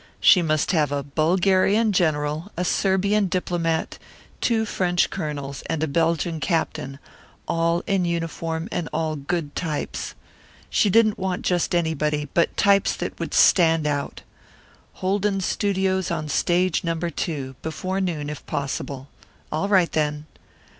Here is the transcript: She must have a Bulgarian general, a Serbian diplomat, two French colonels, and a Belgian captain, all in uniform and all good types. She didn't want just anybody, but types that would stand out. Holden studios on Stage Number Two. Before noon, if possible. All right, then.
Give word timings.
She 0.19 0.41
must 0.41 0.71
have 0.71 0.91
a 0.91 1.03
Bulgarian 1.03 1.91
general, 1.91 2.51
a 2.57 2.65
Serbian 2.65 3.27
diplomat, 3.27 3.99
two 4.41 4.65
French 4.65 5.11
colonels, 5.11 5.61
and 5.67 5.83
a 5.83 5.87
Belgian 5.87 6.39
captain, 6.39 6.97
all 7.47 7.83
in 7.85 8.03
uniform 8.03 8.67
and 8.71 8.89
all 8.91 9.15
good 9.15 9.55
types. 9.55 10.15
She 10.71 10.89
didn't 10.89 11.19
want 11.19 11.43
just 11.45 11.75
anybody, 11.75 12.27
but 12.33 12.57
types 12.57 12.95
that 12.95 13.19
would 13.19 13.35
stand 13.35 13.85
out. 13.85 14.21
Holden 15.05 15.39
studios 15.39 16.09
on 16.09 16.29
Stage 16.29 16.83
Number 16.83 17.11
Two. 17.11 17.55
Before 17.61 18.01
noon, 18.01 18.27
if 18.27 18.43
possible. 18.47 19.07
All 19.51 19.69
right, 19.69 19.91
then. 19.91 20.25